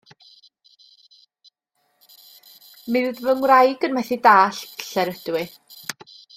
Mi 2.89 3.03
fydd 3.09 3.21
fy 3.27 3.37
ngwraig 3.41 3.87
yn 3.89 3.95
methu 3.99 4.21
dallt 4.27 4.85
lle'r 4.89 5.15
ydw 5.15 5.41
i. 5.45 5.47